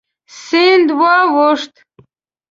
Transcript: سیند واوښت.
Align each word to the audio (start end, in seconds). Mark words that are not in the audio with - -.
سیند 0.41 0.89
واوښت. 0.99 1.73